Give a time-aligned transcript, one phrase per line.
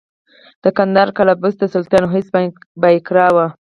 [0.63, 2.49] د کندهار قلعه بست د سلطان حسین
[2.81, 3.37] بایقرا و